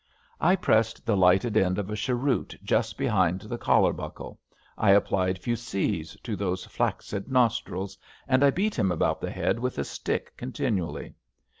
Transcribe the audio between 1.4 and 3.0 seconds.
end of a cheroot just